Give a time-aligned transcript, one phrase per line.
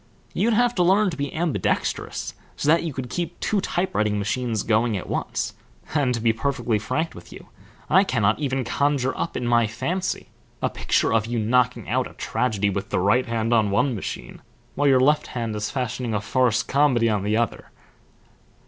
[0.33, 4.17] "You'd have to learn to be ambidextrous, so that you could keep two type writing
[4.17, 5.53] machines going at once;
[5.93, 7.49] and, to be perfectly frank with you,
[7.87, 10.29] I cannot even conjure up in my fancy
[10.59, 14.41] a picture of you knocking out a tragedy with the right hand on one machine,
[14.73, 17.69] while your left hand is fashioning a farce comedy on another."